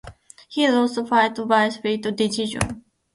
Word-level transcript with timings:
He 0.49 0.67
lost 0.67 0.95
the 0.95 1.05
fight 1.05 1.35
by 1.47 1.69
split 1.69 2.17
decision. 2.17 2.83